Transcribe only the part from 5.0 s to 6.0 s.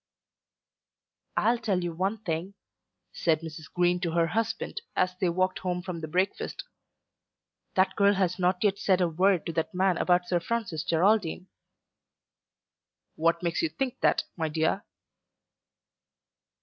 they walked home